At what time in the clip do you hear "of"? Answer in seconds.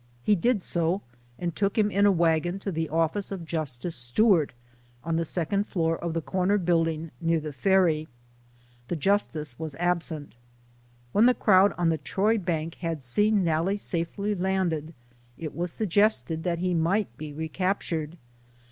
3.31-3.45, 5.95-6.15, 10.33-10.35